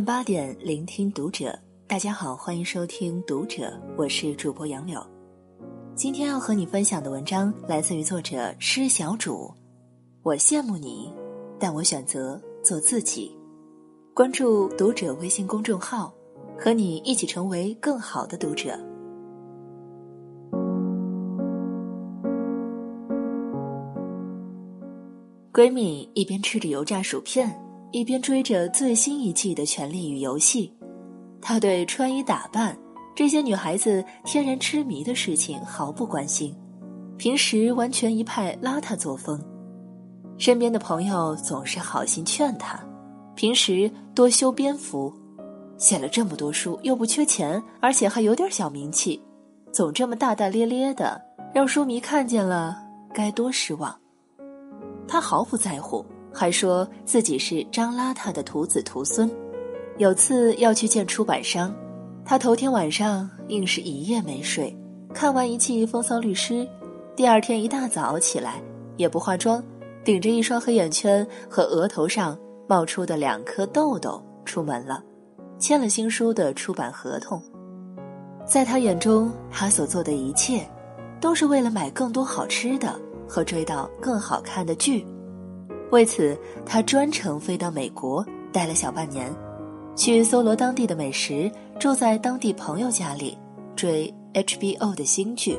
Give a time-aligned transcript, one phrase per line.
[0.00, 1.54] 晚八点，聆听读者。
[1.86, 3.64] 大家好，欢迎收听《读者》，
[3.98, 4.98] 我是主播杨柳。
[5.94, 9.52] 今天要和你分享的文章来自于作者施小主。
[10.22, 11.12] 我羡慕你，
[11.58, 13.30] 但我选择做自己。
[14.14, 16.10] 关注《读者》微信公众号，
[16.58, 18.80] 和你一起成为更好的读者。
[25.52, 27.54] 闺蜜一边吃着油炸薯片，
[27.92, 30.72] 一边追着最新一季的《权力与游戏》。
[31.42, 32.76] 他对穿衣打扮
[33.16, 36.54] 这些女孩子天然痴迷的事情毫不关心，
[37.16, 39.42] 平时完全一派邋遢作风。
[40.38, 42.78] 身边的朋友总是好心劝他，
[43.34, 45.12] 平时多修边幅。
[45.76, 49.20] 写了这么多书，又不缺钱，而且还有点小名气，
[49.72, 51.20] 总这么大大咧咧的，
[51.54, 52.76] 让书迷看见了
[53.14, 53.98] 该多失望。
[55.08, 59.30] 他毫不在乎，还说自己是张邋遢的徒子徒孙。
[59.98, 61.74] 有次要去见出版商，
[62.24, 64.76] 他头天晚上硬是一夜没睡，
[65.12, 66.54] 看完一季《风骚律师》，
[67.14, 68.62] 第二天一大早起来
[68.96, 69.62] 也不化妆，
[70.04, 75.02] 顶着一双黑眼圈和额头上冒出的两颗痘痘出门了，
[75.58, 77.42] 签了新书的出版合同。
[78.46, 80.66] 在他眼中，他所做的一切，
[81.20, 82.98] 都是为了买更多好吃的。
[83.32, 85.06] 和追到更好看的剧，
[85.90, 89.28] 为此他专程飞到美国待了小半年，
[89.96, 93.36] 去搜罗当地的美食，住在当地朋友家里，
[93.74, 95.58] 追 HBO 的新剧。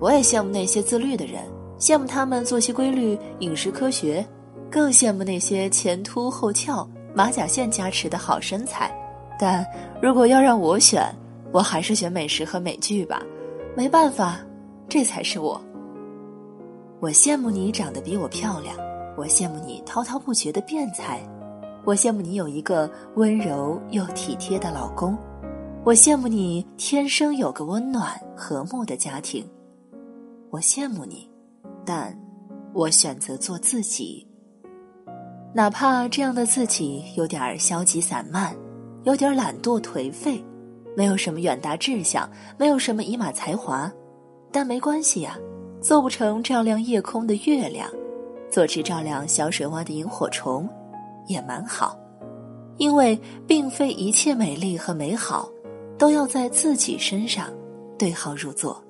[0.00, 1.42] 我也羡慕那些自律的人，
[1.78, 4.26] 羡慕他们作息规律、饮食科学，
[4.70, 8.94] 更羡慕那些前凸后翘、马甲线加持的好身材。
[9.38, 9.64] 但
[10.02, 11.02] 如果要让我选，
[11.52, 13.22] 我还是选美食和美剧吧。
[13.74, 14.40] 没办法，
[14.88, 15.60] 这才是我。
[17.00, 18.76] 我羡慕你长得比我漂亮，
[19.16, 21.20] 我羡慕你滔滔不绝的辩才，
[21.84, 25.16] 我羡慕你有一个温柔又体贴的老公，
[25.84, 29.48] 我羡慕你天生有个温暖和睦的家庭，
[30.50, 31.30] 我羡慕你，
[31.84, 32.18] 但
[32.72, 34.26] 我选择做自己。
[35.54, 38.52] 哪怕这样的自己有点消极散漫，
[39.04, 40.44] 有点懒惰颓废，
[40.96, 43.88] 没有什么远大志向，没有什么一马才华，
[44.50, 45.38] 但没关系呀。
[45.80, 47.88] 做不成照亮夜空的月亮，
[48.54, 50.68] 做只照亮小水洼的萤火虫，
[51.26, 51.98] 也蛮好。
[52.76, 55.48] 因为并非一切美丽和美好，
[55.98, 57.48] 都要在自己身上
[57.98, 58.80] 对号入座。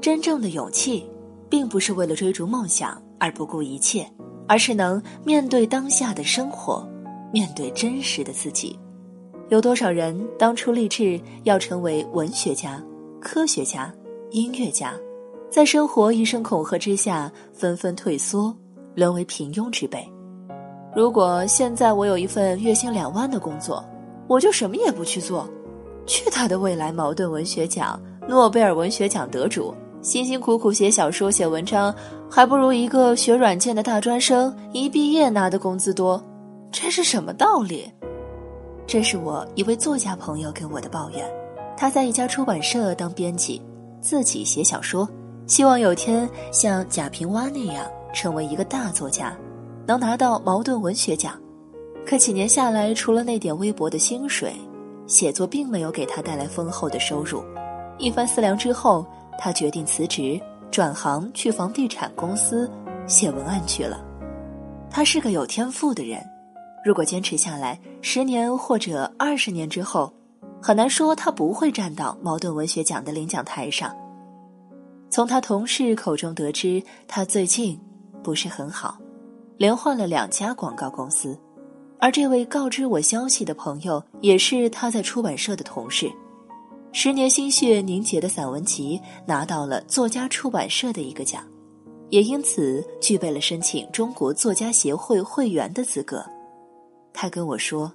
[0.00, 1.08] 真正的勇气，
[1.48, 4.04] 并不是为了追逐梦想而不顾一切，
[4.48, 6.84] 而是能面对当下的生活，
[7.32, 8.76] 面对真实的自己。
[9.50, 12.82] 有多少人当初立志要成为文学家、
[13.20, 13.92] 科学家、
[14.30, 14.94] 音乐家，
[15.50, 18.54] 在生活一声恐吓之下纷纷退缩，
[18.94, 20.04] 沦为平庸之辈？
[20.96, 23.84] 如果现在我有一份月薪两万的工作，
[24.26, 25.48] 我就什么也不去做。
[26.06, 31.94] 去他的未来矛盾文学奖、诺贝尔文学奖得主，辛辛苦苦写小说、写文章，
[32.28, 36.20] 还不如一个学软件的大专生一毕业拿的工资多。
[36.72, 37.88] 这是什么道理？
[38.86, 41.24] 这是我一位作家朋友给我的抱怨，
[41.80, 43.58] 他在一家出版社当编辑，
[44.02, 45.08] 自己写小说，
[45.46, 49.34] 希望有天像贾平凹那样成为一个大作家，
[49.86, 51.40] 能拿到茅盾文学奖。
[52.04, 54.52] 可几年下来，除了那点微薄的薪水，
[55.06, 57.42] 写作并没有给他带来丰厚的收入。
[57.96, 59.06] 一番思量之后，
[59.38, 60.38] 他决定辞职，
[60.70, 62.70] 转行去房地产公司
[63.06, 64.04] 写文案去了。
[64.90, 66.20] 他是个有天赋的人。
[66.84, 70.12] 如果坚持下来，十年或者二十年之后，
[70.62, 73.96] 很难说他不会站到茅盾文学奖的领奖台上。
[75.08, 77.80] 从他同事口中得知，他最近
[78.22, 78.98] 不是很好，
[79.56, 81.38] 连换了两家广告公司。
[81.98, 86.10] 而这位告知我消息的朋友，也是他在出版社的同事。
[86.92, 91.42] 十年心血凝结的散文集拿到了作家出版社的一个奖，
[92.08, 96.24] 也因此具备了申请中国作家协会会员的资格。
[97.12, 97.92] 他跟我说，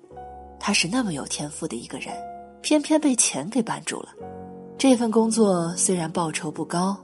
[0.59, 2.13] 他是那么有天赋的一个人，
[2.65, 4.09] 偏偏被钱给绊住了。
[4.75, 6.97] 这份工作虽然报酬不高，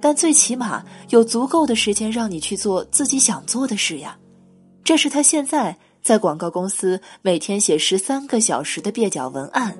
[0.00, 4.18] 但最起码有足够的时间让你去做自己想做的事呀。
[4.82, 9.78] 这是他现在在广告公司每天写十三个小时的蹩脚文案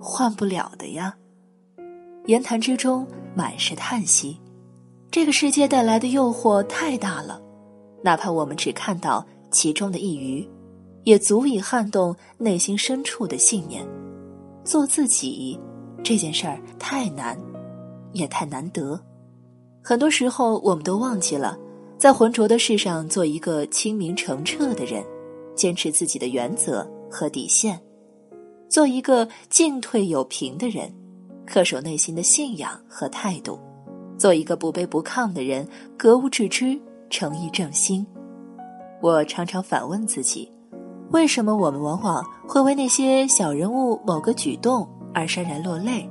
[0.00, 1.14] 换不了的呀。
[2.24, 4.40] 言谈之中满是叹息，
[5.10, 7.38] 这个世界带来的诱惑太大了，
[8.02, 10.50] 哪怕我们只看到其中的一隅。
[11.04, 13.84] 也足以撼动内心深处的信念。
[14.64, 15.58] 做自己
[16.02, 17.38] 这件事儿太难，
[18.12, 19.00] 也太难得。
[19.82, 21.58] 很多时候，我们都忘记了，
[21.98, 25.04] 在浑浊的世上做一个清明澄澈的人，
[25.54, 27.80] 坚持自己的原则和底线，
[28.68, 30.92] 做一个进退有平的人，
[31.46, 33.58] 恪守内心的信仰和态度，
[34.16, 35.66] 做一个不卑不亢的人，
[35.98, 36.80] 格物致知，
[37.10, 38.06] 诚意正心。
[39.00, 40.48] 我常常反问自己：
[41.12, 46.08] 为什么我们往往会为那些小人物某个举动而潸然落泪？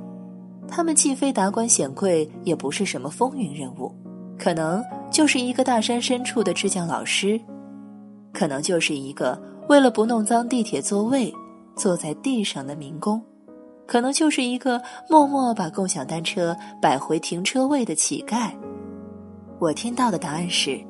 [0.68, 3.92] 他们既非达官显贵，也不是什么风云人物，
[4.38, 7.38] 可能就是一个大山深处的支教老师，
[8.32, 9.36] 可能就是一个
[9.68, 11.34] 为了不弄脏地铁座位
[11.74, 13.20] 坐在地上的民工，
[13.86, 18.52] 可能就是一个默默把共享单车摆回停车位的乞丐。
[19.58, 20.80] 我听到的答案是：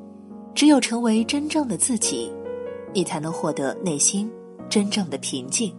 [0.53, 2.31] 只有成为真正的自己，
[2.93, 4.31] 你才能获得内心
[4.69, 5.73] 真正的平静。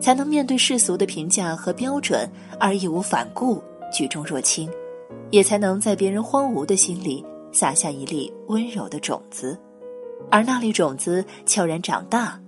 [0.00, 3.60] 才能面对世俗的评价和标准而义无反顾、
[3.92, 4.70] 举重若轻，
[5.30, 9.58] 也才能在别人荒芜的心里撒下一粒温柔的种子，
[10.30, 12.40] 而那粒种子悄然长大，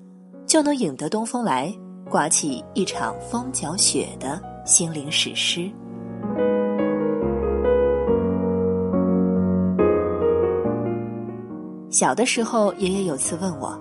[0.46, 1.74] 就能引得东风来，
[2.08, 5.68] 刮起一场风搅雪的心灵史诗。
[11.90, 13.76] 小的时候，爷爷有次问我：“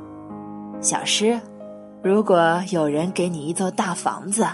[0.81, 1.39] 小诗。”
[2.01, 4.47] 如果有人给你一座大房子，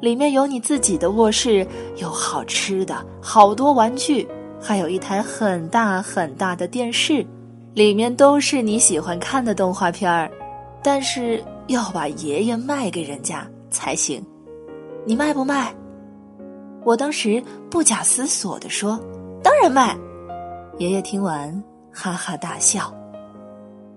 [0.00, 4.26] 里面有你自己的卧室，有好吃的，好多玩具，
[4.60, 7.26] 还有一台很大很大的电视，
[7.74, 10.30] 里面都是你喜欢看的动画片儿，
[10.82, 14.24] 但是要把爷爷卖给人家才行，
[15.04, 15.74] 你卖不卖？
[16.82, 18.98] 我当时不假思索地说
[19.44, 19.94] ：“当然卖。”
[20.78, 21.62] 爷爷听完
[21.92, 22.90] 哈哈大笑。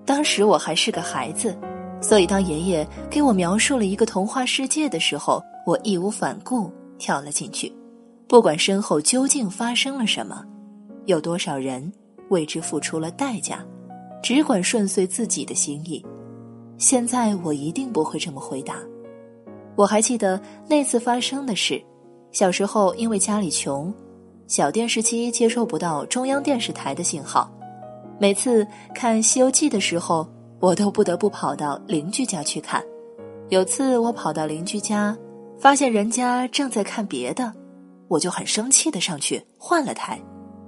[0.10, 1.56] 当时我还是个孩子。
[2.02, 7.72] 所以，当爷爷给我描述了一个童话世界的时候，我义无反顾跳了进去，
[8.28, 10.44] 不管身后究竟发生了什么，
[11.06, 11.92] 有多少人
[12.30, 13.64] 为之付出了代价，
[14.24, 16.04] 只管顺遂自己的心意。
[16.80, 18.78] 现在我一定不会这么回答。
[19.76, 21.80] 我还记得那次发生的事：
[22.32, 23.94] 小时候因为家里穷，
[24.48, 27.52] 小电视机接收不到中央电视台的信号，
[28.20, 30.28] 每次看《西游记》的时候。
[30.62, 32.84] 我都不得不跑到邻居家去看。
[33.48, 35.18] 有次我跑到邻居家，
[35.58, 37.54] 发现人家正在看别的，
[38.10, 40.20] 我就很生气的上去换了台，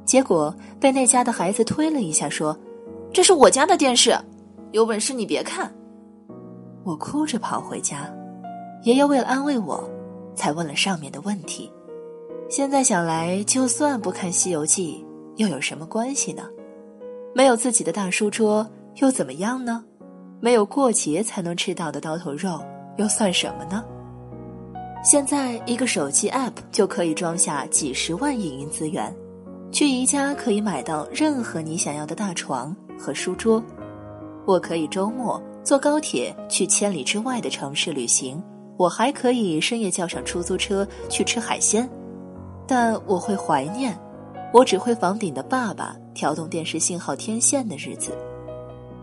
[0.05, 2.57] 结果被那家的孩子推了一下，说
[3.11, 4.17] ：“这是我家的电视，
[4.71, 5.69] 有本事你别看。”
[6.85, 8.09] 我哭着跑回家，
[8.83, 9.83] 爷爷为了安慰我，
[10.35, 11.69] 才问了上面的问题。
[12.49, 15.05] 现在想来，就算不看《西游记》，
[15.35, 16.43] 又有什么关系呢？
[17.33, 18.69] 没有自己的大书桌。
[18.97, 19.81] 又怎么样呢？
[20.41, 22.61] 没有过节才能吃到的刀头肉，
[22.97, 23.83] 又算什么呢？
[25.01, 29.15] 现在一个手机 App 就可以装下几十万影音资源，
[29.71, 33.63] 去宜家可以买到任何你想要的大床和书桌。
[34.45, 38.43] 我可以周末坐高铁去千里之外的城市旅行，
[38.75, 41.89] 我还可以深夜叫上出租车去吃海鲜。
[42.67, 43.97] 但我会怀念，
[44.53, 48.17] 我只会房顶的爸爸调动电视信号天线的日子。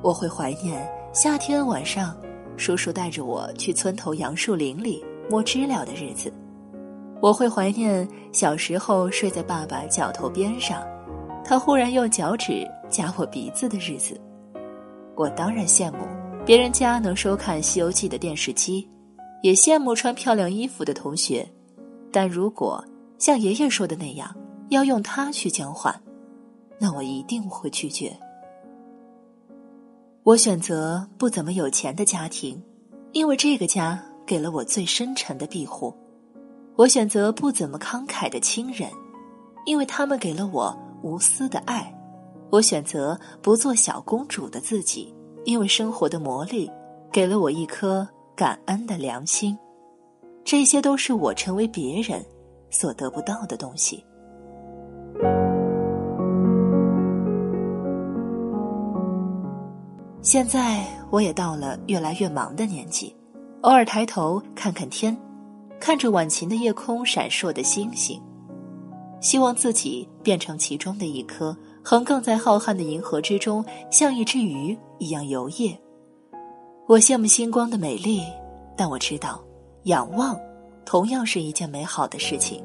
[0.02, 2.16] 我会怀念夏天晚上，
[2.56, 6.32] 叔叔带着我去村头杨树林里摸知了的日子。
[7.20, 10.82] 我会怀念小时候睡在爸爸脚头边上，
[11.44, 14.20] 他忽然用脚趾夹我鼻子的日子。
[15.16, 16.06] 我当然羡慕
[16.46, 18.88] 别人家能收看《西游记》的电视机，
[19.42, 21.44] 也羡慕穿漂亮衣服的同学。
[22.12, 22.82] 但如果
[23.18, 24.32] 像爷爷说的那样，
[24.68, 25.92] 要用它去交换，
[26.78, 28.16] 那我一定会拒绝。
[30.22, 32.62] 我选择不怎么有钱的家庭，
[33.12, 35.90] 因为这个家给了我最深沉的庇护；
[36.76, 38.90] 我选择不怎么慷慨的亲人，
[39.64, 41.82] 因为他们给了我无私的爱；
[42.50, 46.70] 我选择不做小公主的自己，因为生活的磨砺
[47.10, 48.06] 给了我一颗
[48.36, 49.58] 感恩的良心。
[50.44, 52.24] 这些都是我成为别人
[52.70, 54.04] 所得不到的东西。
[60.28, 63.16] 现在我也到了越来越忙的年纪，
[63.62, 65.16] 偶尔抬头看看天，
[65.80, 68.20] 看着晚晴的夜空闪烁的星星，
[69.22, 75.74] 希望自己变成其中的一颗，横亘在浩瀚的银河之中，像一只鱼一样游曳。
[76.86, 78.20] 我羡慕星光的美丽，
[78.76, 79.42] 但我知道，
[79.84, 80.38] 仰望
[80.84, 82.62] 同样是一件美好的事情。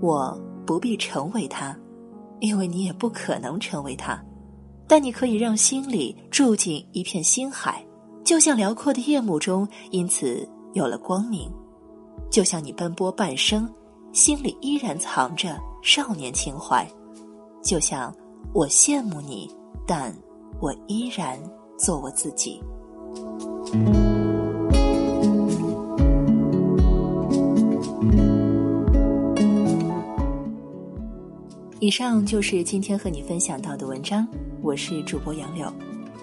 [0.00, 1.78] 我不必成为它，
[2.40, 4.18] 因为你也不可能成为它。
[4.88, 7.84] 但你可以让心里住进一片星海，
[8.24, 11.46] 就像辽阔的夜幕中，因此有了光明；
[12.30, 13.68] 就像你奔波半生，
[14.12, 16.86] 心里依然藏着少年情怀；
[17.62, 18.14] 就像
[18.54, 19.46] 我羡慕你
[19.86, 20.10] 但
[20.58, 21.38] 我依然
[21.78, 22.58] 做我自己。
[31.80, 34.26] 以上就是今天和你分享到的文章，
[34.68, 35.72] 我是主播杨柳，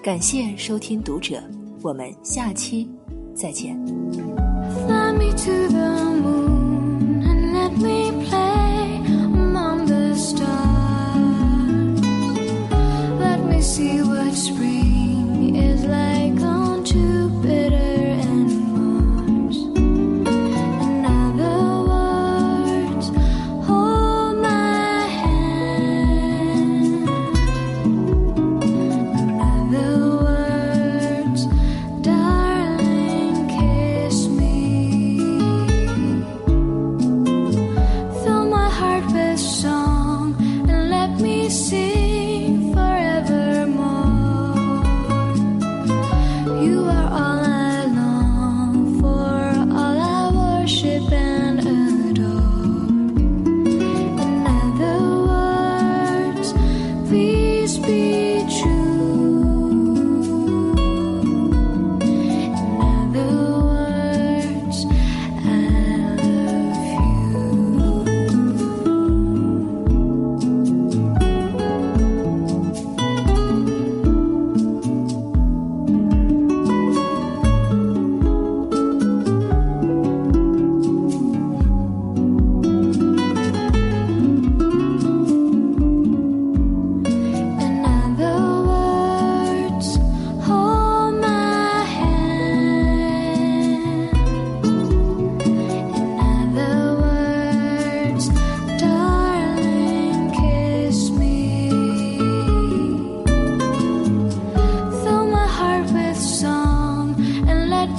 [0.03, 1.41] 感谢收听读者，
[1.81, 2.87] 我们下期
[3.33, 3.75] 再见。
[57.65, 58.84] be true.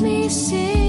[0.00, 0.85] me sing.